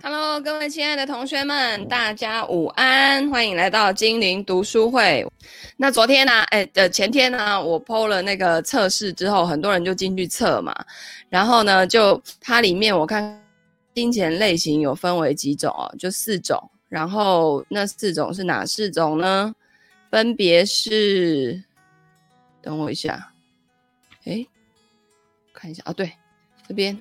[0.00, 5.26] Hello，各位亲爱的同学们，大家午安，欢迎来到精灵读书会。
[5.76, 10.74] 那昨天呢、啊，哎，呃，前天呢、我 PO 了那个测试之后，很多人就进去测嘛。
[11.28, 13.44] 然后呢，就它里面我看
[13.94, 16.58] 金钱类型有分为几种哦，就四种。
[16.88, 19.52] 然后那四种是哪四种呢？
[20.10, 21.62] 分别是，
[22.62, 23.32] 等我一下，
[24.24, 24.46] 哎，
[25.52, 26.12] 看一下啊，对，
[26.66, 26.96] 这边。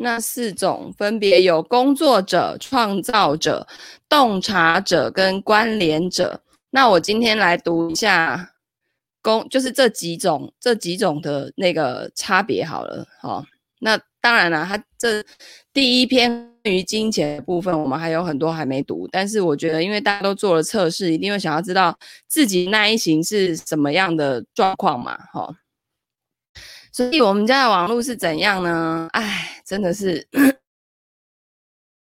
[0.00, 3.66] 那四种分别有工作者、创造者、
[4.08, 6.40] 洞察者跟关联者。
[6.70, 8.52] 那我今天来读一下
[9.20, 13.04] 工，就是这几种这几种的那个差别好了。
[13.20, 13.44] 好，
[13.80, 15.24] 那当然了，它这
[15.72, 16.30] 第一篇
[16.62, 19.08] 关于金钱的部分，我们还有很多还没读。
[19.10, 25.18] 但是我觉得，因为大家都做了测试，一定会想要知道自己那一型是什么样的状况嘛。
[25.32, 25.52] 好。
[26.98, 29.08] 所以我们家的网络是怎样呢？
[29.12, 30.26] 哎，真的是，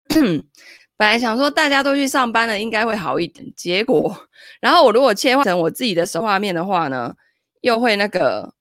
[0.07, 3.46] 本来想说大家都去上班了，应该会好一点。
[3.55, 4.27] 结果，
[4.60, 7.13] 然后我如果切换成我自己的手画面的话呢，
[7.62, 8.55] 又会那个，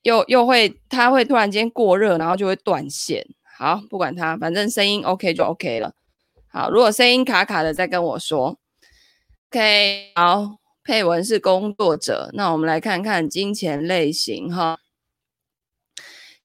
[0.00, 3.26] 又又会，它会突然间过热，然后就会断线。
[3.58, 5.92] 好，不管它，反正声音 OK 就 OK 了。
[6.48, 8.58] 好，如果声音卡卡的，再跟我说。
[9.50, 14.78] OK，好，配文是工作者，那我们来看看金钱类型哈。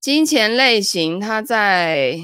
[0.02, 2.20] 金钱类型，它在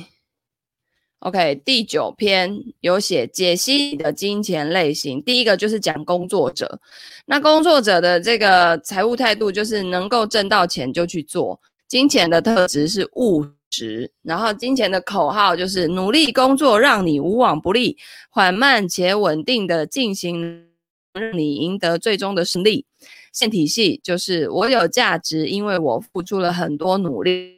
[1.19, 5.21] OK 第九篇有写解析你的金钱类型。
[5.21, 6.79] 第一个就是讲工作者，
[7.27, 11.61] 那工作者的这个财务态度就是能够挣到钱就去做。
[11.87, 17.95] 金钱的特质是务实，然后金钱的口号就是努力工作，让你无往不利，
[18.31, 20.65] 缓慢且稳定的进行，
[21.13, 22.87] 让你赢得最终的胜利。
[23.31, 27.56] 线体系就是我有价值，因为我付出了很多努力。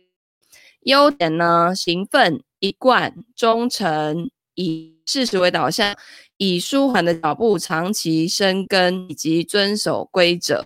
[0.89, 1.71] 优点呢？
[1.75, 5.95] 勤奋、一贯、忠诚，以事实为导向，
[6.37, 10.66] 以舒缓的脚步长期深耕，以及遵守规则。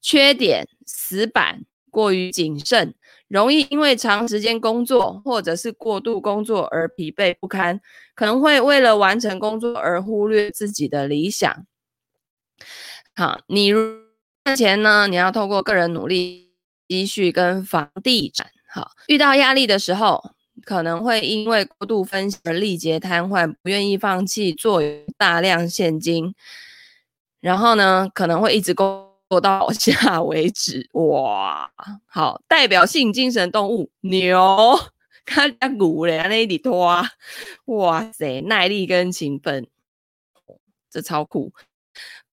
[0.00, 2.94] 缺点：死板、过于谨慎，
[3.28, 7.82] 容易因为长时间工作或者是过度工作而疲惫不堪，
[8.14, 11.66] 可能会为了完成工作而忽略自己的理想。
[13.14, 13.98] 好，你如
[14.44, 15.06] 赚钱呢？
[15.06, 16.54] 你要透过个人努力、
[16.88, 18.50] 积蓄跟房地产。
[18.72, 20.32] 好，遇到压力的时候，
[20.64, 24.80] 可能会因为过度分析而力竭瘫痪，不愿意放弃，做
[25.18, 26.32] 大量现金，
[27.40, 30.88] 然后呢，可能会一直工作到下为止。
[30.92, 31.68] 哇，
[32.06, 34.78] 好，代表性精神动物牛，
[35.24, 37.04] 看下骨嘞，那里拖，
[37.64, 39.66] 哇塞，耐力跟勤奋，
[40.88, 41.52] 这超酷。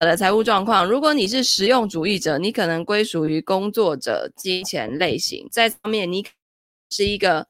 [0.05, 6.25] 的财务状况，如果你是实用主义者，你可能归属于工作者金钱类型，在上面你
[6.89, 7.47] 是一个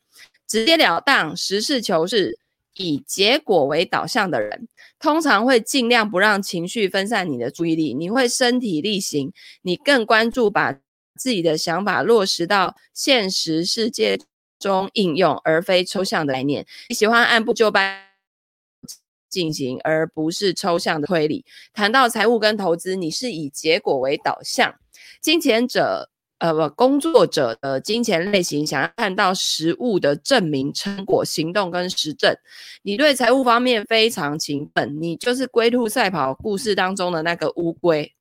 [0.47, 2.39] 直截了当、实事求是、
[2.77, 4.67] 以结果为导向的人，
[4.99, 10.73] 通常会尽量不让情绪分散你的注意力，你会身体力行，你更关注把
[11.17, 14.19] 自己的想法落实到现实世界
[14.59, 16.65] 中应用，而非抽象的概念。
[16.89, 18.04] 你喜欢按部就班。
[19.35, 21.43] 进行，而不是抽象的推理。
[21.73, 24.73] 谈到财务跟投资，你是以结果为导向。
[25.19, 32.33] 金钱者，呃，不，工作者的金钱类型，想要看到实物的证明、成果、行动跟实证。
[32.83, 38.13] 你对财务方面非常勤奋，你就是龟兔赛跑故事当中的那个乌龟。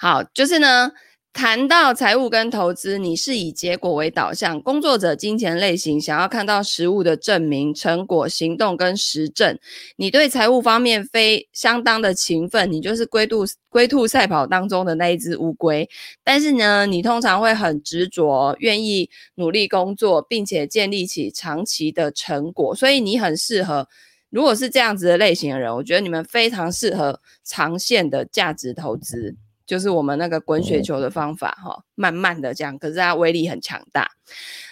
[0.00, 0.90] 好，就是呢。
[1.38, 9.56] 谈到财务跟投资，你是以结果为导向，工作者金钱类型，想要看到实物的证明、成果、行动跟实证。
[9.94, 15.88] 你对财务方面非相当的勤奋，你就是龟兔龟兔赛跑当中的那一只乌龟。
[16.24, 22.74] 但是呢，你通常会很执着，愿意努力工作，并且建立起长期的成果。
[22.74, 23.86] 所以你很适合，
[24.30, 29.36] 如果是这样子的类型的人，我觉得你们非常适合长线的价值投资。
[29.68, 34.12] 就是我们那个滚雪球的方法，哈，慢慢的这样，可是它威力很强大。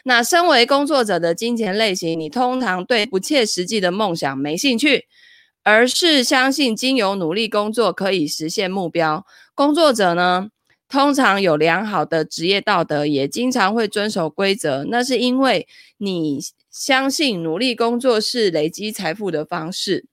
[0.05, 5.05] 那身为工作者的金钱类型，你通常对不切实际的梦想没兴趣，
[5.63, 9.27] 而是相信经由努力工作可以实现目标。
[9.55, 10.49] 工作者呢，
[10.89, 14.87] 通常有良好的职业道德，也经常会遵守规则。
[14.89, 15.69] 那是因为
[15.99, 16.41] 你
[16.71, 20.07] 相信努力工作是累积财富的方式。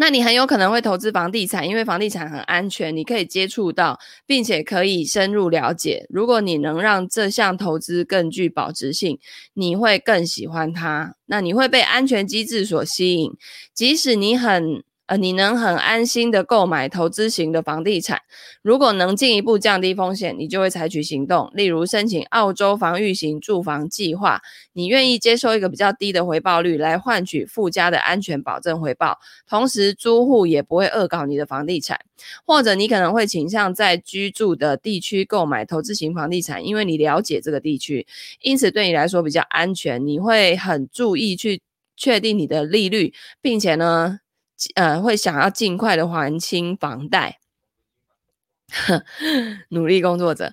[0.00, 6.06] 那你很有可能会投资房地产，因为房地产很安全，你可以接触到，并且可以深入了解。
[6.08, 9.18] 如果你能让这项投资更具保值性，
[9.54, 11.16] 你会更喜欢它。
[11.26, 13.32] 那你会被安全机制所吸引，
[13.74, 18.20] 即使你很呃，你能很安心的购买投资型的房地产。
[18.62, 24.42] 如果能进一步降低风险，你就会采取行动，例如申请澳洲防御型住房计划。
[24.74, 29.18] 你愿意接受一个比较低的回报率来换取附加的安全保证回报，
[29.48, 31.98] 同时租户也不会恶搞你的房地产。
[32.44, 38.06] 或者你可能会倾向在居住的地区购买投资型房地产，因为你了解这个地区，
[38.42, 40.04] 因此对你来说比较安全。
[40.06, 41.62] 你会很注意去
[41.96, 44.18] 确定你的利率，并且呢，
[44.74, 47.38] 呃，会想要尽快的还清房贷。
[49.70, 50.52] 努力工作者，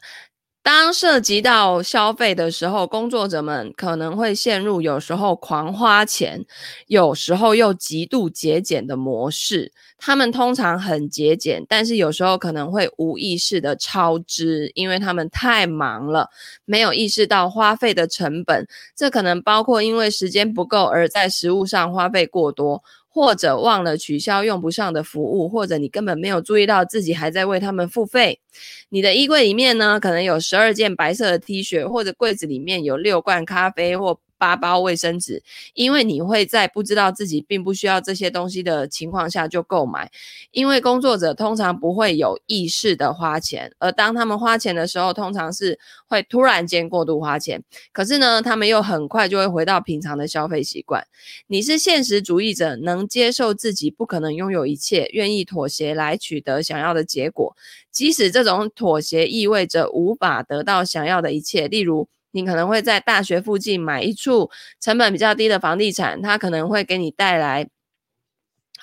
[0.64, 6.46] 当涉及到消费的时候，工作者们可能会陷入有时候狂花钱，
[6.88, 9.74] 有时候又极度节俭的模式。
[9.98, 16.30] 他们通常很节俭，但是有时候可能会无意识的超支，因为他们太忙了，
[16.66, 18.68] 没有意识到花费的成本。
[18.96, 22.84] 这可能包括因为时间不够而在食物上花费过多。
[23.16, 28.42] 或者忘了取消用不上的服务，或者你根本没有注意到自己还在为他们付费。
[28.90, 34.20] 你的衣柜里面呢，可能有十二件白色的 T 恤，或者柜子里面有六罐咖啡或。
[34.38, 35.42] 八包卫生纸，
[35.74, 40.12] 因为你会在不知道自己并不需要这些东西的情况下就购买。
[40.52, 47.64] 因为工作者通常不会有意识的花钱，而当他们花钱的时候，通常是会突然间过度花钱。
[47.92, 51.06] 可是呢，他们又很快就会回到平常的消费习惯。
[51.48, 57.56] 你是现实主义者，能接受自己不可能拥有一切，愿意妥协来取得想要的结果，
[57.92, 62.08] 即使这种妥协意味着无法得到想要的一切，例如。
[62.36, 64.52] 你可能会在大学附近买一处
[64.82, 67.70] 成本比较低的房地产，它可能会给你带来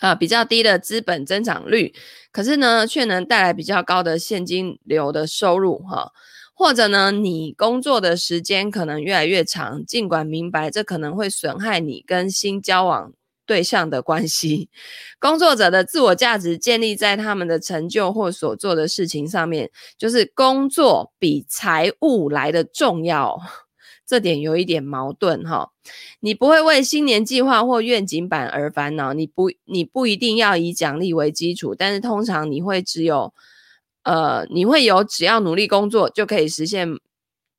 [0.01, 1.95] 啊比较低的资本增长率，
[2.33, 6.13] 可是呢，却能带来比较高的现金流的收入哈。
[6.55, 13.13] 或者呢，你工作的时间可能越来越长，尽管明白这可能会损害你跟新交往
[13.47, 14.69] 对象的关系，
[15.19, 23.39] 工作者的自我价值建立在他们的成就或所做的事情上面，就是工作比财务来的重要，
[24.07, 25.71] 这点有一点矛盾哈。
[26.21, 33.35] 你不会为新年计划或愿景版而烦恼，你不，你不一定要以奖励为基础，但是通常你会只有，
[34.05, 36.89] 呃，你会有只要努力工作就可以实现。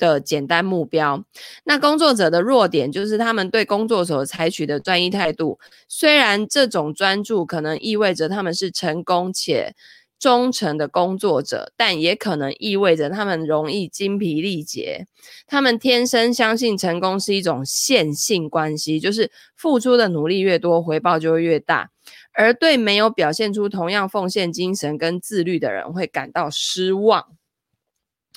[0.03, 1.23] 的简单目标，
[1.63, 5.57] 那工作者的弱点就是他们对工作所采取的专一态度。
[5.87, 9.73] 虽然这种专注可能意味着他们是成功且
[10.19, 15.07] 忠诚的工作者，但也可能意味着他们容易精疲力竭。
[15.47, 21.91] 他们天生相信成功是一种线性关系，就是付出的努力越多，回报就会越大。
[22.33, 27.25] 而对没有表现出同样奉献精神跟自律的人，会感到失望。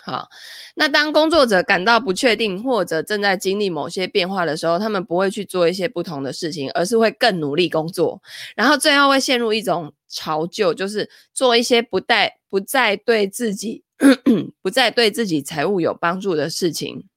[0.07, 0.29] 好，
[0.77, 8.23] 那当工作者感到不确定或者正在经历某些变化的时候，他们不会去做一些不同的事情，而是会更努力工作，
[8.55, 13.83] 然后最后会陷入一种潮旧，就是做一些不带不再对自己
[14.63, 17.09] 不再对自己财务有帮助的事情。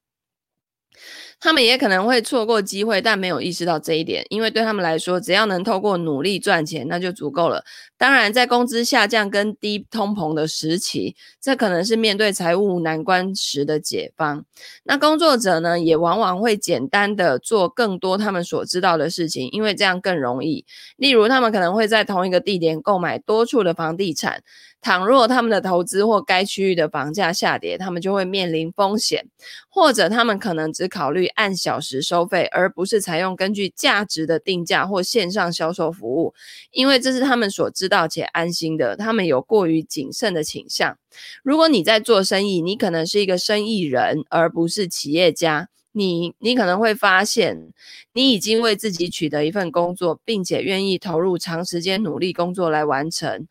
[1.40, 7.64] 他们也可能会错过机会，但没有意识到这一点，因为对他们来说，只要能透过努力赚钱，那就足够了。
[7.98, 14.44] 当然，在工资下降跟低通膨的时期，这可能是面对财务难关时的解方。
[14.84, 20.66] 那工作者呢，也往往会简单的做更多他们所知道的事情，因为这样更容易。
[20.98, 24.44] 例如，他们可能会在同一个地点购买多处的房地产。
[24.82, 29.28] 倘若他们的投资或该区域的房价下跌，他们就会面临风险，
[29.70, 36.34] 或者他们可能只考虑按小时收费，而不是采用根据价值的定价或线上销售服务，
[36.72, 38.96] 因为这是他们所知道且安心的。
[38.96, 40.98] 他们有过于谨慎的倾向。
[41.44, 45.70] 如果你在做生意，你可能是一个生意人，而不是企业家。
[45.92, 47.74] 你你可能会发现，
[48.14, 53.48] 你已经为自己取得一份工作，并且愿意投入长时间努力工作来完成。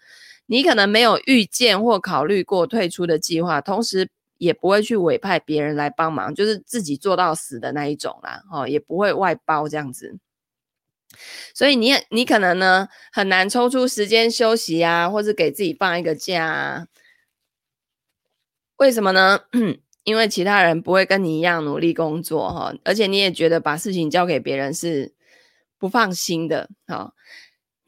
[0.50, 10.18] 你可能没有预见或考虑过退出的计划，同时也不会去委派别人来帮忙，就是自己做到死的那一种啦，哦，也不会外包这样子。
[11.52, 16.86] 所以你也你可能呢很难抽出时间休息啊，或是给自己放一个假啊。
[18.76, 19.40] 为什么呢？
[20.04, 25.12] 因为其他人不会跟你一样努力工作哈，而且你也觉得把事情交给别人是
[25.78, 27.12] 不放心的，好。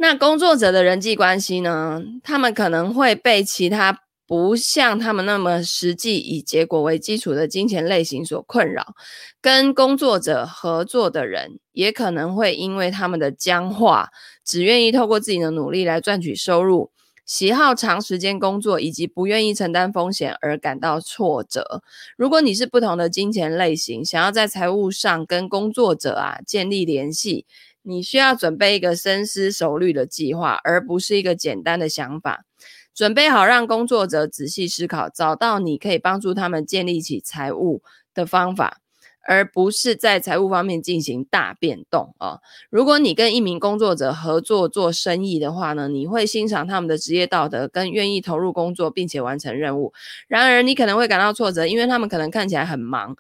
[0.03, 2.03] 那工作者的人际关系呢？
[2.23, 8.95] 他们可能会被其他不像他们那么实际、以结果为基础的金钱类型所困扰。
[9.43, 14.09] 跟工作者合作的人，也可能会因为他们的僵化，
[14.43, 16.91] 只愿意透过自己的努力来赚取收入，
[17.27, 21.83] 喜好长时间工作，以及不愿意承担风险而感到挫折。
[22.17, 27.45] 如果你是不同的金钱类型，想要在财务上跟工作者啊建立联系。
[27.83, 32.45] 你需要准备一个深思熟虑的计划，而不是一个简单的想法。
[32.93, 37.83] 准备好让工作者仔细思考，找到你可以帮助他们建立起财务
[38.13, 38.81] 的方法，
[39.27, 42.41] 而不是在财务方面进行大变动啊。
[42.69, 49.95] 如果你跟一名工作者合作做生意的话呢，你会欣赏他们的职业道德，跟愿意投入工作并且完成任务。
[50.27, 53.17] 然而，你可能会感到挫折，因为他们可能看起来很忙，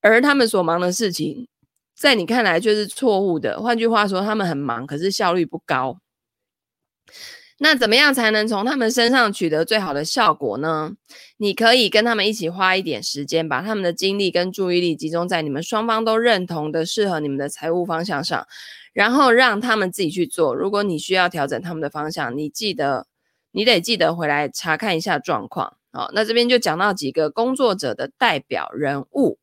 [0.00, 1.46] 而他们所忙的事情，
[2.02, 3.60] 在你看来却是错误的。
[3.62, 6.00] 换句话说，他们很忙，可是效率不高。
[7.58, 10.96] 那怎么样才能从他们身上取得最好的效果呢？
[11.36, 18.48] 你可以跟他们一起花一点时间，把他们的精力跟注意力集中在你们双方都认同的适合你们的财务方向上，
[18.92, 20.52] 然后让他们自己去做。
[20.56, 23.06] 如果你需要调整他们的方向，你记得，
[23.52, 25.76] 你得记得回来查看一下状况。
[25.92, 29.38] 好，那这边就讲到几个工作者的代表人物。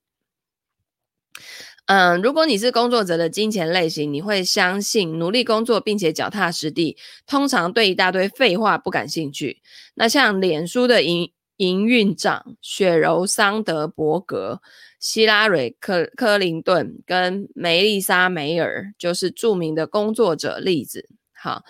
[1.89, 9.60] 嗯，如果你是工作者的金钱类型，你会相信努力工作并且脚踏实地，通常对一大堆废话不感兴趣。
[9.96, 14.62] 那像脸书的营营运长雪柔桑德伯格、
[15.00, 21.10] 希拉蕊克克林顿跟梅丽莎梅尔，就是著名的工作者例子。
[21.34, 21.63] 好。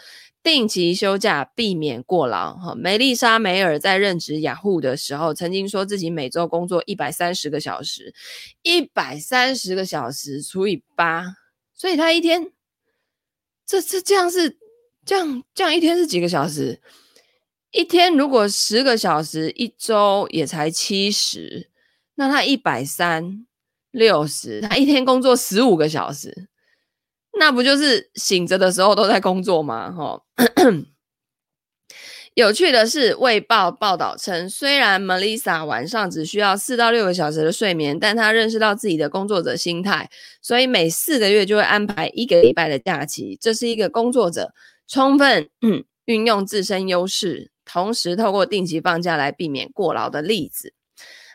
[0.51, 2.55] 定期休假，避免过劳。
[2.55, 8.15] 哈，梅丽莎·梅尔在任职雅虎的时候，曾经说自己每周工作一百三十个小时，
[8.63, 11.35] 一百三十个小时除以八，
[11.75, 12.51] 所以他一天，
[13.63, 14.57] 这这这样是
[15.05, 16.81] 这样这样一天是几个小时？
[17.69, 21.69] 一天如果十个小时，一周也才七十，
[22.15, 23.45] 那他一百三
[23.91, 26.49] 六十，他一天工作十五个小时。
[27.37, 29.91] 那不就是醒着的时候都在工作吗？
[29.91, 30.21] 哈，
[32.35, 40.09] 有趣的是，《卫报》报道称，虽然 Melissa 晚上只需要四到六个小时的睡眠，但她认识到自己的工作者心态，
[40.41, 43.37] 所以每四个月就会安排一个礼拜的假期。
[43.41, 44.53] 这是一个工作者
[44.87, 45.49] 充分
[46.05, 50.73] 运用自身优势，同时透过定期放假来避免过劳的例子。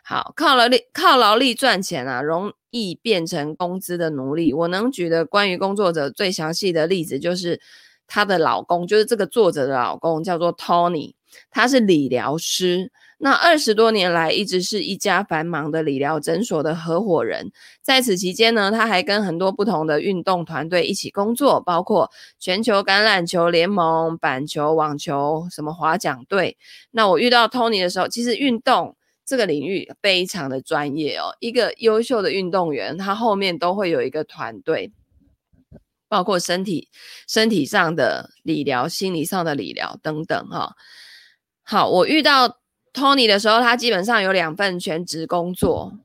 [0.03, 4.53] 好，靠劳力靠劳力赚钱啊，容易变成工资的奴隶。
[4.53, 7.61] 我能举的关于工作者最详细的例子，就是
[8.09, 11.15] 她的老公，就是这个作者的老公，叫做 Tony，
[11.53, 12.91] 他是理疗师。
[13.19, 17.53] 那二十多年来，一直是一家繁忙的理疗诊所的合伙人。
[17.81, 26.59] 在此期间呢，他还跟很多不同的运动团队一起工作，包括全球橄榄球联盟、板球、网球、什么划桨队。
[26.91, 28.97] 那我遇到 Tony 的时候，其实运动。
[29.27, 34.93] 这个领域非常的专业哦，一个优秀的运动员，他后面都会有一个团队，
[36.09, 36.91] 包括身体、
[37.27, 40.77] 身体上的理疗、心理上的理疗等等哈、
[41.63, 42.59] 好，我遇到
[42.93, 45.99] Tony 的时候，他基本上有两份全职工作，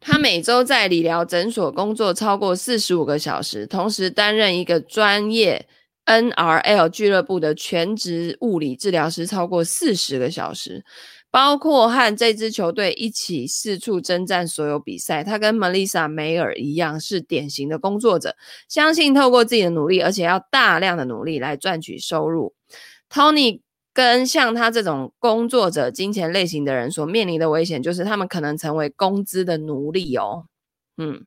[0.00, 5.68] 他每周在理疗诊所工作超过四十五个小时，同时担任一个专业。
[6.08, 10.82] NRL 俱乐部的全职物理治疗师超过四十个小时，
[11.30, 15.22] 包括和这支球队一起四处征战所有比赛。
[15.22, 18.34] 他跟 Melissa 梅尔一样是典型的工作者，
[18.70, 22.54] 相信透过自己的努力，而且要大量的努力来赚取收入。
[23.10, 23.60] Tony
[23.92, 30.46] 跟像他这种工作者金钱类型的人所面临的危险，就是他们可能成为工资的奴隶哦。
[30.96, 31.26] 嗯。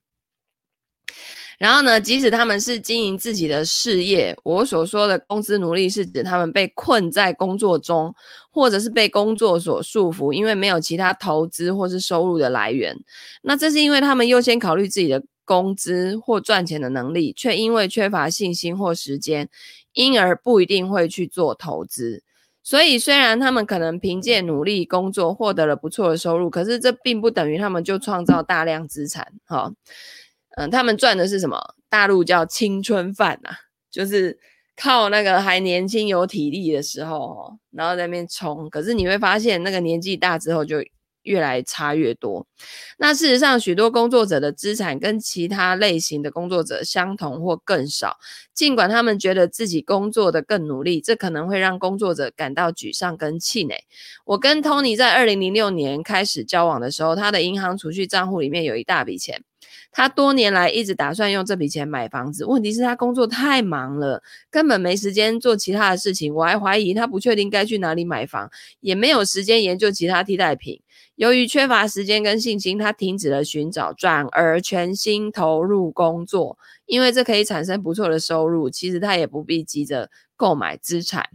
[1.62, 8.12] 然后呢，即使他们是经营自己的事业，我所说的工资奴隶是指他们被困在工作中，
[8.50, 12.98] 或者是被工作所束缚，因为没有其他投资或是收入的来源。
[13.44, 19.48] 那这是因为他们优先考虑自己的工资或赚钱的能力，却因为缺乏信心或时间，
[19.94, 22.24] 因而不一定会去做投资。
[22.64, 29.32] 所以，虽然他们可能凭借努力工作获得了不错的收入，可是这并不等于他们就创造大量资产。
[29.46, 29.72] 哈。
[30.58, 31.76] 嗯，他们赚的是什么？
[31.90, 33.58] 大陆叫青春饭呐、啊，
[33.92, 34.38] 就是
[34.76, 38.70] 靠那个还年轻有体力的时候，然后在那边冲。
[38.70, 40.84] 可是你会发现，那个年纪大之后就
[41.24, 42.48] 越来差越多。
[42.98, 48.18] 那事实上，许多工作者的资产跟其他类型的工作者相同或更少。
[48.54, 53.86] 尽管他们觉得自己工作的更努力，这可能会让工作者感到沮丧跟气馁。
[54.26, 59.44] 我跟 Tony 在二零零六年开始交往的时候，他的银行储蓄账户里面有一大笔钱。
[59.92, 66.34] 他多年来一直打算用这笔钱买房子，问题是他工作太忙了，根本没时间做其他的事情。
[66.34, 70.82] 我还怀疑他不确定该去哪里买房，也没有时间研究其他替代品。
[71.16, 78.70] 由于缺乏时间跟信心，他停止了寻找，转而全心投入工作，因为这可以产生不错的收入。
[78.70, 81.30] 其实他也不必急着购买资产。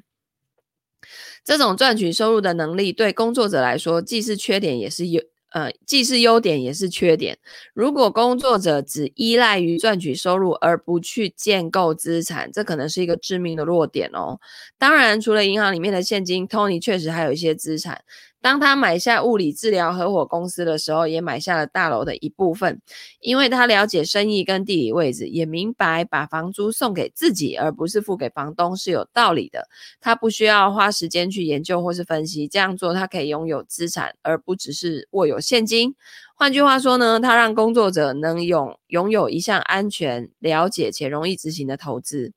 [1.44, 5.22] 这种赚取收入的能力对工作者来说，既是缺点，也是优
[5.56, 7.38] 呃，既是优点也是缺点。
[7.72, 14.38] 如果工作者只依赖于赚取收入而不去建构资产，这可能是一个致命的弱点哦。
[14.76, 18.04] 当然，除了银行里面的现金，Tony 确实还有一些资产。
[18.46, 22.80] 当他买下物理治疗合伙公司的时候，也买下了大楼的一部分，
[23.18, 29.66] 因为他了解生意跟地理位置，也明白把房租送给自己而不是付给房东是有道理的。
[30.00, 35.96] 他不需要花时间去研究或是分析，这样做他可以拥有资产，而不只是握有现金。
[36.36, 42.32] 换句话说呢，他让工作者能拥拥有一项安全、了解且容易执行的投资。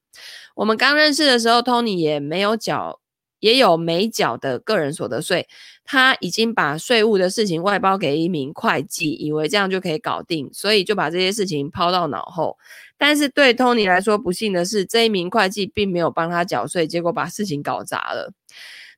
[0.55, 2.99] 我们刚认识的时候，Tony 也没有缴。
[3.39, 5.47] 也有没缴的个人所得税，
[5.83, 12.57] 他已经把税务的事情外包给一名会计，以为这样就可以搞定，所以就把这些事情抛到脑后。
[12.97, 18.33] 但是对 Tony 来说，不幸的是，这一名会计并没有帮他缴税，结果把事情搞砸了。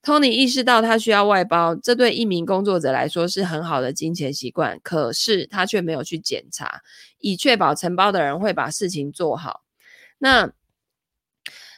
[0.03, 6.81] Tony 意识到他需要外包，这对一名工作者来说是很好的金钱习惯，可是他却没有去检查，
[7.19, 9.62] 以确保承包的人会把事情做好。
[10.17, 10.51] 那。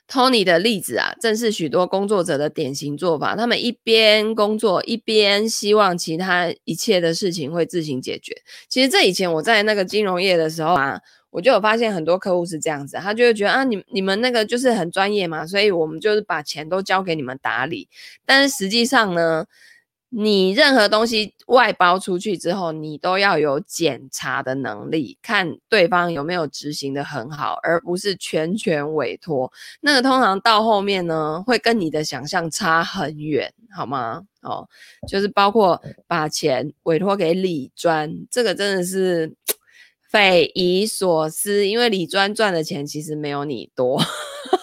[0.07, 3.36] Tony 的例子啊，正是许多工作者的典型做法。
[3.36, 8.41] 他们一边工作，一边希望其他一切的事情会自行解决。
[8.67, 11.00] 其实这以前我在那个金融业的时候啊，
[11.31, 17.88] 我就有发现很多客户是这样子，他就会觉得啊，你你们那个就是很专业嘛，所以我们就是把钱都交给你们打理。
[18.25, 19.45] 但是实际上呢，
[20.15, 29.51] 你任何东西外包出去之后，你都要有检查的能力，看对方有没有执行的很好，而不是全权委托。
[29.82, 34.22] 那个通常到后面呢，会跟你的想象差很远，好吗？
[34.41, 34.67] 哦，
[35.08, 39.34] 就是包括把钱委托给李专，这个真的是
[40.13, 44.00] 匪夷所思，因为李专赚的钱其实没有你多。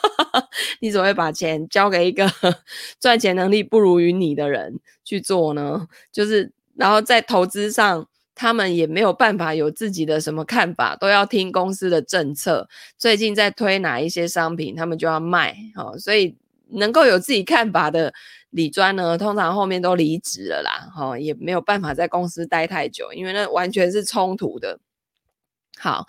[0.78, 2.30] 你怎么会把钱交给一个
[3.00, 5.88] 赚钱能力不如于你的人去做呢？
[6.12, 12.68] 就是，然后在投资上，他们也没有办法有自己的什么看法，都要听公司的政策。
[12.96, 15.56] 最近在推哪一些商品，他们就要卖。
[15.74, 16.36] 哦，所以
[16.68, 18.14] 能够有自己看法的
[18.50, 20.88] 李专呢，通常后面都离职了啦。
[20.96, 24.78] 哦，也没有办法在公司待太久，因为那完全是冲突的。
[25.78, 26.06] 好，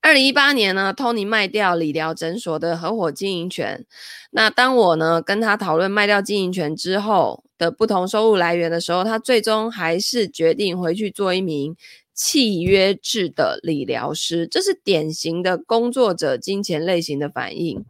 [0.00, 3.84] 二零一八年呢，Tony 卖掉理疗诊所的合伙经营权。
[4.30, 11.76] 那当我呢跟他讨论卖掉经营权之后的不同收入来源的时候，他最终还是决定回去做一名。
[12.14, 17.84] 契约制的理疗师，这是典型的工作者金钱类型的反应。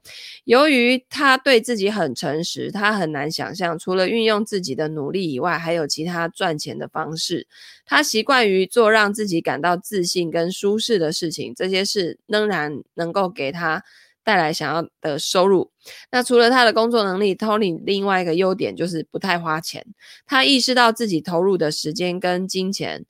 [0.44, 7.46] 由于他对自己很诚实，他很难想象除了运用自己的努力以外，还有其他赚钱的方式。
[7.84, 13.82] 他习惯于做让自己感到自信跟舒适的事情，这些事仍然能够给他
[14.22, 15.72] 带来想要的收入。
[16.12, 19.84] 那除了他的工作能力，Tony 另外一个优点就是不太花钱。
[20.26, 23.04] 他意识到自己投入的时间跟金钱。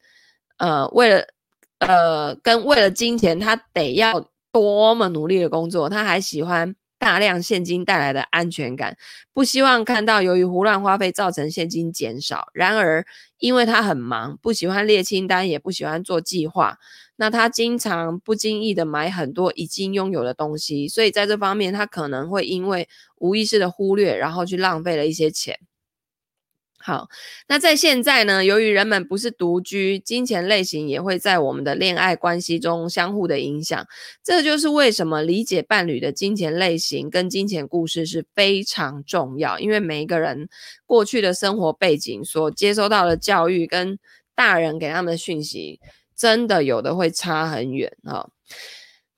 [0.59, 1.27] 呃，为了
[1.79, 5.89] 呃，跟为了金钱，他得要多么努力的工作。
[5.89, 8.97] 他还喜欢大量现金带来的安全感，
[9.33, 12.49] 不希望看到由于胡乱花费造成现金减少。
[12.53, 13.05] 然而，
[13.39, 16.79] 因为他很忙，不喜欢列清单，也不喜欢做计划，
[17.17, 25.59] 那他经常不经意的买很多已经拥有的东西，所以在这方面，他可能会因为无意识的忽略，然后去浪费了一些钱。
[26.85, 27.09] 好，
[27.47, 33.87] 那在现在呢，由于人们不是独居，金钱类型也会在我们的恋爱关系中相互的影响。
[34.21, 40.49] 这就是为什么理解伴侣的金钱类型跟金钱故事是非常重要，因为每一个人
[40.85, 43.97] 过去的生活背景所接收到的教育跟
[44.35, 45.79] 大人给他们的讯息，
[46.17, 48.29] 真的有的会差很远哈。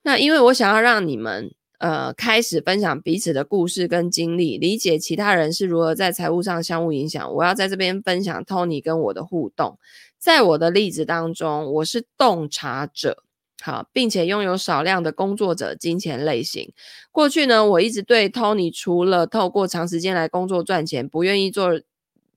[0.03, 1.51] 那因为我想要让你们。
[1.79, 7.33] 呃，开始分享彼此的故事跟经历，理解其他人是如何在财务上相互影响。
[7.33, 9.77] 我要在这边分享 Tony 跟我的互动。
[10.17, 13.23] 在我的例子当中，我是洞察者，
[13.61, 16.71] 好，并且拥有少量的工作者金钱类型。
[17.11, 21.81] 过去呢，我一直对 Tony 除了透过长时间来工作赚钱，不愿意做。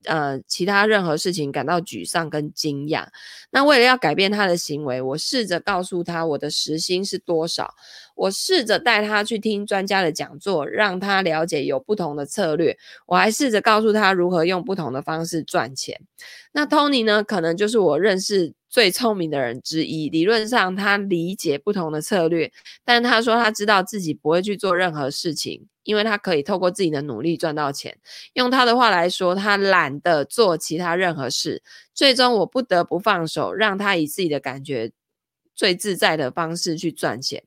[0.05, 3.07] 呃，其他任何事情感到沮丧跟惊讶。
[3.51, 7.75] 那为了要改变他的行为，我试着告诉他我的时薪是多少。
[8.15, 12.77] 我试着带他去听专家的讲座，让他了解有不同的策略。
[13.07, 16.01] 我还试着告诉他如何用不同的方式赚钱。
[16.51, 20.09] 那 Tony 呢，可能就是我认识最聪明的人之一。
[20.09, 22.53] 理论上，他理解不同的策略，
[22.85, 25.67] 但他说他知道自己不会去做任何事情。
[25.85, 27.97] 因为他可以透过自己的努力赚到钱，
[28.35, 31.63] 用他的话来说，他懒得做其他任何事。
[31.95, 34.93] 最终，我不得不放手，让他以自己的感觉
[35.55, 37.43] 最自在的方式去赚钱。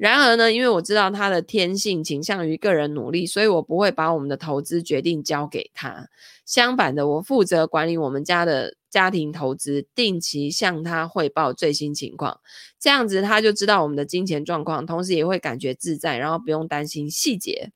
[0.00, 6.08] 然而呢，因为我知道他的天性倾向于个人努力，所以我不会把我们的投资决定交给他。
[6.46, 12.40] 相反的，我负责管理我们家的家庭投资，定期向他汇报最新情况。
[12.78, 17.70] 这样子他就知道我们的金钱状况，同时也会感觉自在，然后不用担心细节。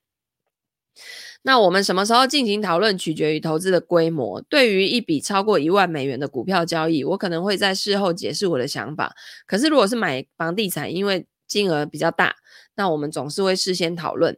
[1.42, 4.40] 那我们什么时候进行讨论，取决于投资的规模。
[4.48, 9.14] 对于一笔超过一万美元的股票交易，我可能会在事后解释我的想法。
[9.46, 12.36] 可是如果是买房地产，因为金额比较大，
[12.74, 14.36] 那我们总是会事先讨论。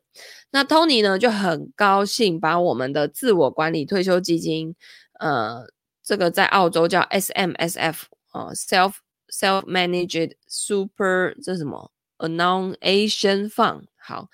[0.51, 4.75] 那 Tony 呢，就很高兴把我们的自我管理退休基金，
[5.19, 5.67] 呃，
[6.03, 8.95] 这个在澳洲叫 SMSF 啊，，Self
[9.31, 13.87] Self Managed Super 这什么？Annuation Fund。
[13.99, 14.29] 好，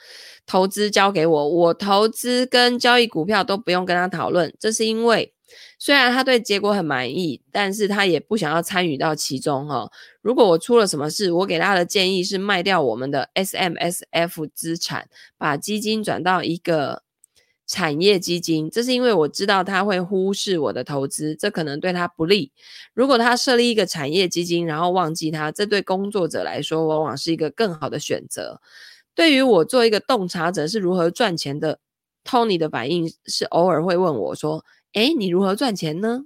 [0.44, 5.32] 投资交给我，我投资跟交易股票都不用跟他讨论，这是因为
[5.78, 9.90] 虽然他对结果很满意，但是他也不想要参与到其中哈。
[10.20, 17.02] 如果我出了什么事，我给他的建议是卖掉我们的 SMSF 资产，把基金转到一个
[17.66, 22.52] 产业基金，这是因为我知道他会忽视我的投资，这可能对他不利。
[22.92, 28.60] 如果他设立一个产业基金，然后忘记他，这对工作者来说往往是一个更好的选择。
[29.14, 31.78] 对于我做一个洞察者是如何赚钱的
[32.24, 36.24] ，Tony 的反应是偶尔会问我说：“哎，你如何赚钱呢？”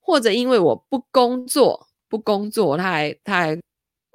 [0.00, 3.60] 或者因为我不工作，不工作，他还他还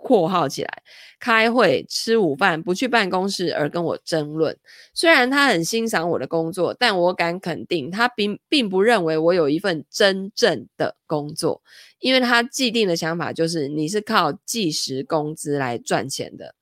[0.08, 0.84] 括号起来，
[1.20, 4.58] 开会吃午饭不去办公室而跟我争论。
[4.94, 11.62] 虽然他很欣赏我的工作，但我敢肯定，他并并不认为我有一份真正的工作，
[12.00, 16.56] 因为他既定的想法就是你是靠计时工资来赚钱的。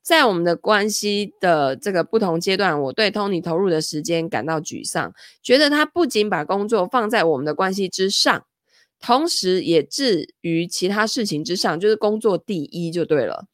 [0.00, 5.12] 在我们的关系的这个不同阶段，我对 Tony 投入的时间感到沮丧，
[5.42, 8.44] 觉得他不仅把工作放在我们的关系之上，
[9.02, 13.44] 同时也置于其他事情之上，就是工作第一就对了。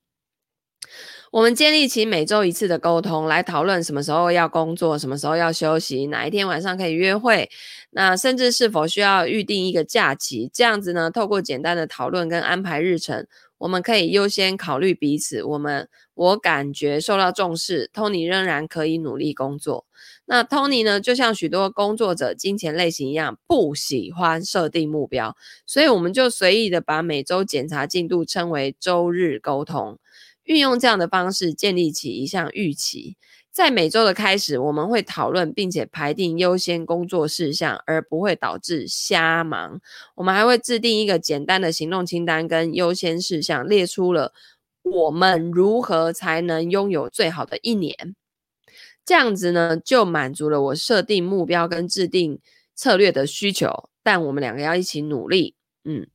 [1.31, 7.51] 我们建立起每周一次的沟通，来讨论什么时候要工作，什么时候要休息，哪一天晚上可以约会，
[7.91, 10.51] 那甚至是否需要预定一个假期。
[10.55, 13.27] 这样子呢，透过简单的讨论跟安排日程。
[13.59, 15.43] 我们可以优先考虑彼此。
[15.43, 19.85] 我们我感觉受到重视，Tony 仍然可以努力工作。
[20.31, 21.01] 那 Tony 呢？
[21.01, 29.99] 就像许多工作者金钱类型一样，不喜欢设定目标，所以我们就随意的把每周检查进度称为周日沟通，
[30.45, 33.17] 运用这样的方式建立起一项预期。
[33.51, 39.81] 在每周的开始，我们会讨论并且排定优先工作事项，而不会导致瞎忙。
[40.17, 44.35] 我们还会制定一个简单的行动清单跟优先事项，列出了
[44.83, 48.15] 我们如何才能拥有最好的一年。
[49.09, 52.39] 这样子呢，就满足了我设定目标跟制定
[52.75, 53.89] 策略的需求。
[54.03, 55.55] 但我们两个要一起努力。
[55.85, 56.07] 嗯，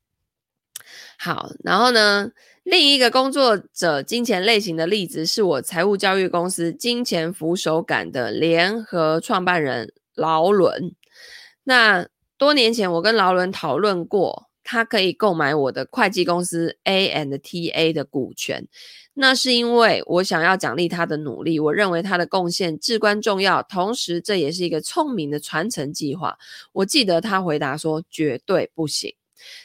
[1.18, 2.32] 好，然后呢？
[2.64, 10.96] 另一个工作者金钱类型的例子是我财务教育公司金钱扶手感的联合创办人劳伦。
[11.64, 18.68] 那多年前我跟劳伦讨论过，他可以购买我的会计公司 A and T A 的股权。
[19.16, 26.38] 那是因为我想要奖励他的努力，我认为他的贡献至关重要，同时这也是一个聪明的传承计划。
[26.72, 29.14] 我记得他回答说绝对不行。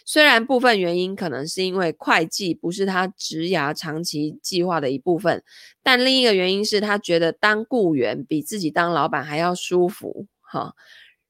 [0.04, 5.42] 虽然部分原因可能是因为会计不是他职涯长期计划的一部分，
[5.82, 10.26] 但另一个原因是他觉得当雇员比自己当老板还要舒服。
[10.40, 10.74] 哈，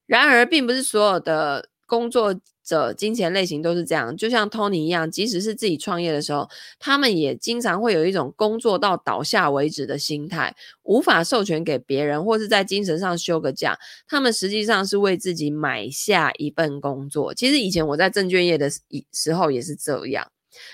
[0.07, 2.33] 然而并不是所有的工作
[2.69, 13.75] 者金钱类型都是这样，就像 Tony 一样，即使是自己创业的时候，他们也经常会有一种工作到倒下为止的心态，无法授权给别人，或是在精神上休个假。
[14.07, 17.33] 他们实际上是为自己买下一份工作。
[17.33, 18.69] 其实以前我在证券业的
[19.11, 20.31] 时候也是这样，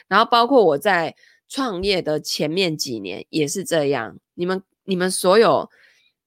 [0.10, 1.16] 然后包括我在
[1.48, 4.18] 创业的前面几年也是这样。
[4.34, 5.70] 你们、你们所有，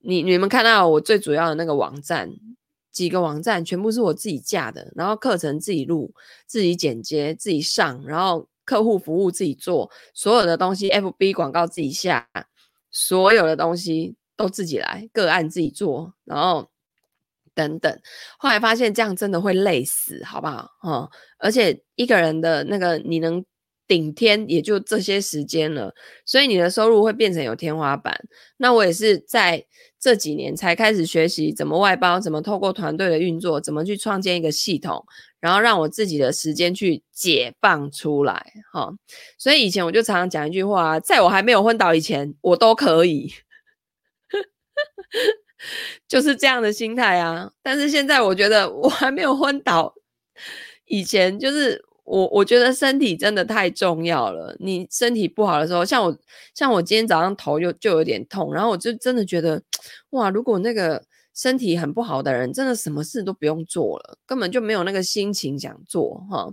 [0.01, 2.33] 你、你们看到我最主要的那个网站。
[2.99, 6.13] 几个网站全部是我自己架的，然后课程自己录、
[6.49, 12.29] 自己剪接、自己上，然后客户服务自己做，所有的东西 FB 广告自己下，
[12.91, 16.69] 所有的东西都自己来，个案自己做，然后
[17.55, 18.01] 等等。
[18.37, 20.69] 后来发现这样真的会累死，好不好？
[20.83, 21.09] 哦，
[21.39, 23.45] 而且一个人的那个你能。
[23.89, 25.95] 顶天也就这些时间了，
[26.27, 28.15] 所以你的收入会变成有天花板。
[28.59, 29.65] 那我也是在
[30.01, 35.05] 这几年才开始学习怎么外包，怎么透过团队的运作，怎么去创建一个系统，
[35.41, 38.53] 然后让我自己的时间去解放出来。
[38.73, 38.93] 哈，
[39.39, 43.33] 所以以前我就常常讲一句话，在我还没有昏倒以前，我都可以，
[46.07, 47.51] 就是这样的心态啊。
[47.63, 49.95] 但是现在我觉得我还没有昏倒
[50.87, 51.88] 以前，就是。
[52.09, 54.57] 我我觉得身体真的太重要了。
[54.59, 56.19] 你身体不好的时候，像我，
[56.55, 59.63] 像我今天早上头就就有点痛，然后我就真的觉得，
[60.11, 61.03] 哇，如果那个
[61.35, 66.51] 身体很不好的人，真的什么事都不用做了，根本就没有那个心情想做哈。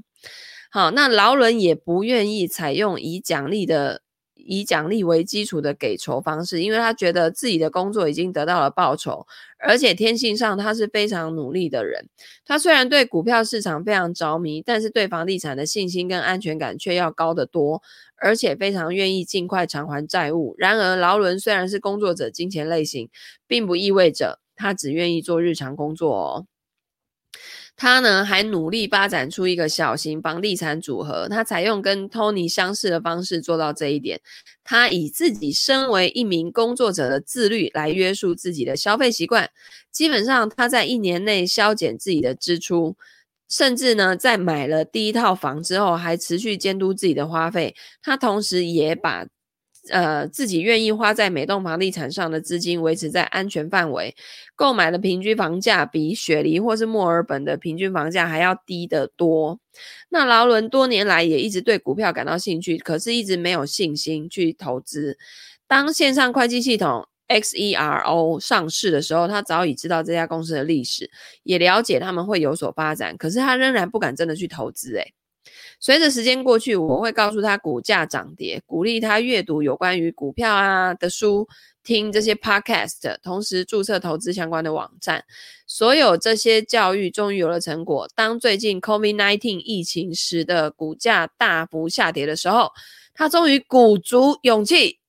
[0.72, 4.02] 好，那劳伦也不愿意采用以奖励的。
[4.46, 9.26] 以奖励为基础的给酬方式，因为他觉得自己的工作已经得到了报酬，
[9.58, 12.08] 而且天性上他是非常努力的人。
[12.46, 17.82] 他虽然对股票市场非常着迷，但是对房地产的信心跟安全感却要高得多，
[18.18, 20.54] 而且非常愿意尽快偿还债务。
[20.58, 23.10] 然而，劳伦虽然是工作者金钱类型，
[23.48, 26.46] 并不意味着他只愿意做日常工作哦。
[27.78, 31.28] 他呢，还努力发展出一个小型房地产组合。
[31.28, 34.22] 他采用跟 Tony 相似的方式做到这一点。
[34.64, 39.50] 他以自己身为一名工作者的自律来约束自己的消费习惯。
[39.92, 42.96] 基本上，他在一年内削减自己的支出，
[43.50, 47.76] 甚至呢，在买了第一套房之后，还持续监督自己的花费。
[48.02, 49.28] 他同时也把。
[49.90, 54.16] 呃，自己愿意花在每栋房地产上的资金维持在安全范围，
[54.56, 59.60] 购买的平均房价比雪梨或是墨尔本的平均房价还要低得多。
[60.10, 65.18] 那劳伦多年来也一直对股票感到兴趣，可是一直没有信心去投资。
[65.68, 71.10] 当线上会计系统 Xero 上市的时候，他早已知道这家公司的历史，
[71.44, 74.96] 也了解他们会有所发展，可是他仍然不敢真的去投资。
[74.96, 75.14] 诶。
[75.80, 81.48] 随着时间过去，我会告诉他股价涨跌，鼓励他阅读有关于股票啊的书，
[81.84, 85.24] 听这些 podcast，同时注册投资相关的网站。
[85.68, 88.10] 所有这些教育终于有了成果。
[88.16, 92.72] 当最近 COVID-19 疫情时的股价大幅下跌的时候，
[93.14, 95.00] 他终于鼓足勇气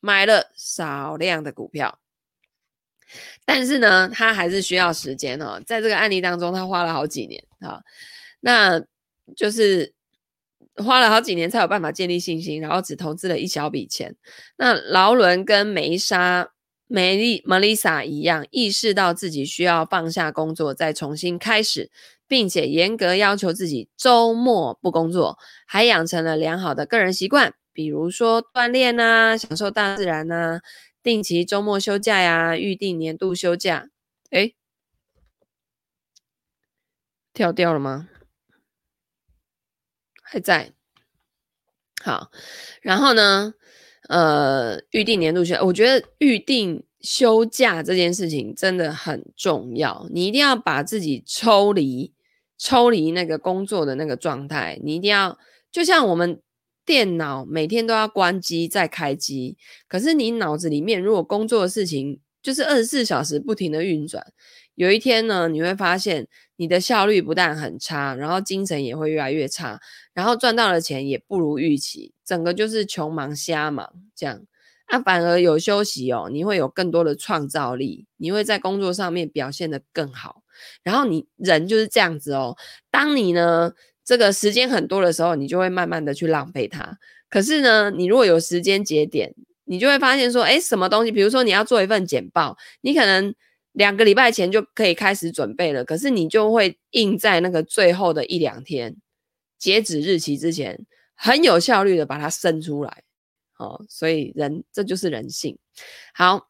[0.00, 1.98] 买了少量的股票。
[3.44, 5.60] 但是呢，他还是需要时间哦。
[5.66, 7.82] 在这个案例当中，他花了好几年啊。
[8.40, 8.80] 那
[9.36, 9.92] 就是。
[10.82, 14.16] 花了好几年才有办法建立信心，然后只投资了一小笔钱。
[14.56, 16.50] 那劳伦跟梅莎、
[16.86, 21.90] 梅丽、Melissa 一样，意识到自己需要放下工作，再重新开始，
[22.26, 30.60] 并且严格要求自己周末不工作，还养成了良好的个人习惯，比如说锻炼啊，享受大自然啊，
[31.02, 33.88] 定期周末休假呀，预定年度休假。
[34.30, 34.54] 诶，
[37.32, 38.08] 跳掉了吗？
[40.34, 40.72] 还在，
[42.02, 42.32] 好，
[42.82, 43.54] 然后呢，
[44.08, 52.12] 呃，预定年度休，我觉得预定休假这件事情真的很重要，你一定要把自己抽离，
[52.58, 55.38] 抽离那个工作的那个状态，你一定要，
[55.70, 56.42] 就像我们
[56.84, 64.26] 电脑每天都要关机再开机，可是你脑子里面如果工作的事情就是二十四小时不停的运转。
[64.74, 69.80] 有一天呢，你会发现你的效率不但很差，然后精神也会越来越差，
[70.12, 74.42] 然后赚到的钱也不如预期，整个就是穷忙瞎忙这样。
[74.86, 80.42] 啊，反而有休息哦，你会有更多的创造力，你会在工作上面表现得更好。
[80.82, 82.56] 然后你人就是这样子哦，
[82.90, 83.72] 当你呢
[84.04, 86.98] 这个时间很多的时候，你就会慢慢的去浪费它。
[87.30, 89.34] 可是呢，你如果有时间节点，
[89.64, 93.32] 你就会发现说，哎，什么东西，比如说你要做一份简报，你可能。
[93.74, 98.96] 两个礼拜前就可以开始准备了，可是你就会印在那个最后的一两天
[99.58, 100.84] 截止日期之前，
[101.14, 103.04] 很有效率的把它生出来。
[103.58, 105.58] 哦，所以人这就是人性。
[106.12, 106.48] 好，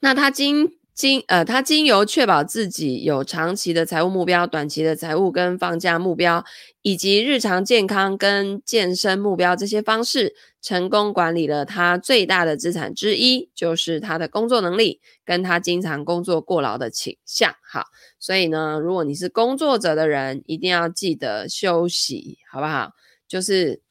[0.00, 0.78] 那他今。
[0.94, 6.44] 经呃，他经由确保自己有长期的财务目标、短期的财务跟放假目标，
[6.82, 17.52] 以及日常健康跟健身目标这些方式，成功管理了他最大的资产之一，就是他的工作能力跟他经常工作过劳的倾向。
[17.68, 17.86] 好，
[18.20, 22.92] 所以呢，如果你是工作者的人，一定要记得休息，好不好？
[23.26, 23.82] 就是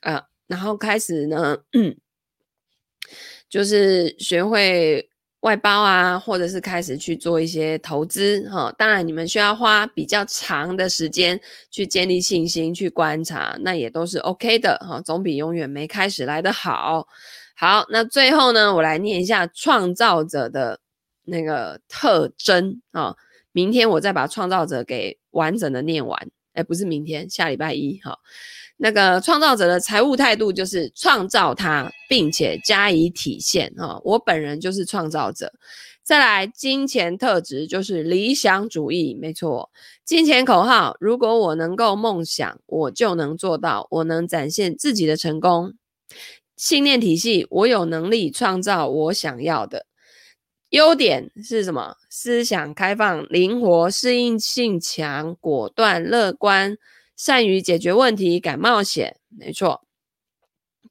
[0.00, 1.58] 呃，然后开始呢，
[3.50, 5.10] 就是学会。
[5.46, 8.74] 外包啊，或者是开始去做一些投资哈。
[8.76, 17.06] 当然，你们需要花比较长的时间去建立信心，去观察，那也都是 OK 的哈，总比永远没开始来得好。
[17.54, 20.80] 好，那最后呢，我来念一下创造者的
[21.26, 23.14] 那个特征啊。
[23.52, 28.18] 明天我再把创造者给完整的念完，哎，不是明天，下礼拜一哈。
[28.78, 33.98] 那个创造者的财务态度就是创造它，并且加以体现啊！
[34.04, 35.52] 我本人就是创造者。
[36.02, 39.70] 再来，金钱特质就是理想主义，没错。
[40.04, 45.74] 金钱口号：如果我能够梦想，我就能做到，我能展现自己的成功。
[46.56, 49.86] 信念体系：我有能力创造我想要的。
[50.70, 51.96] 优点是什么？
[52.10, 56.76] 思想开放、灵活、适应性强、果断、乐观。
[57.16, 59.82] 善于解决问题，敢冒险，没错。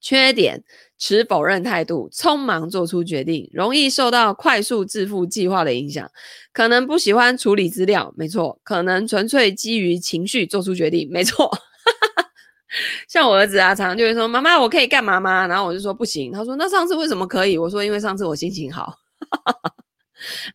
[0.01, 0.63] 缺点：
[0.97, 6.11] 持否认态度，匆忙做出决定，容易受到快速致富计划的影响，
[6.53, 8.59] 可能不喜欢处理资料，没错。
[8.63, 11.49] 可能纯粹基于情绪做出决定，没错。
[13.07, 18.93] 像我儿子啊，常常就会说：“妈妈，我可以干嘛吗？”然后我就说：“不行。”他说：“那上次为什么可以？”我说：“因为上次我心情好。”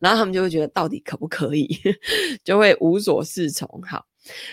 [0.01, 1.69] 然后他们就会觉得到底可不可以，
[2.45, 3.67] 就会无所适从。
[3.89, 4.05] 好，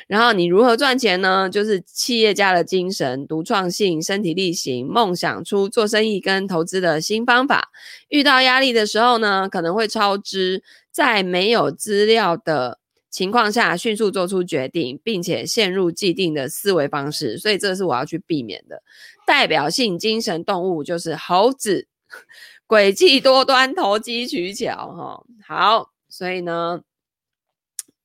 [0.08, 1.50] 然后你如何赚钱呢？
[1.50, 7.70] 就是企业家的精神、独创性、身体力行，梦想出做生意跟投资的新方法。
[8.10, 12.80] 遇到压力的时候呢，可能会超支，在没有资料的。
[13.10, 18.84] 情况下迅速做出决定，并且陷入既定的思维方式，所以这是我要去避免的。
[19.26, 21.88] 代表性精神动物就是猴子，
[22.68, 24.76] 诡计多端，投机取巧。
[24.92, 26.82] 哈，好，所以呢，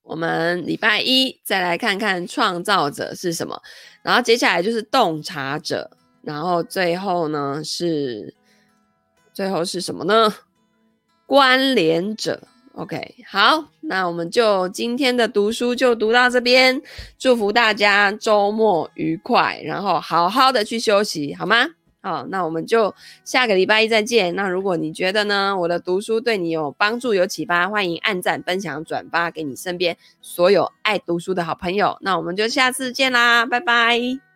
[0.03, 3.61] 我们礼拜一再来看看创造者是什么，
[4.01, 5.89] 然后接下来就是洞察者，
[6.21, 8.35] 然后最后呢是
[9.33, 10.33] 最后是什么呢？
[11.25, 12.47] 关联者。
[12.75, 16.81] OK，好，那我们就今天的读书就读到这边，
[17.19, 21.67] 祝福大家周末愉快，然后好好的去休息，好吗？
[22.03, 24.35] 好，那我们就下个礼拜一再见。
[24.35, 31.97] 那如果你觉得呢，我的读书对你有帮助、有启发，欢迎按赞、分享、转发给你身边所有爱读书的好朋友。
[32.01, 34.32] 那我们就下次见啦，拜拜。